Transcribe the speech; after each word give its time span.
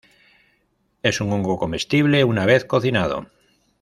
Es 1.03 1.21
un 1.21 1.31
hongo 1.31 1.59
comestible 1.59 2.23
una 2.23 2.47
vez 2.47 2.65
cocinado. 2.65 3.27